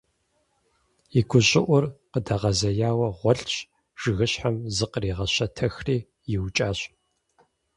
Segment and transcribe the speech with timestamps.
[1.19, 3.55] И гущӀыӀур къыдэгъэзеяуэ гъуэлъщ,
[3.99, 5.97] жыгыщхьэм зыкъригъэщэтэхри,
[6.33, 6.79] иукӀащ.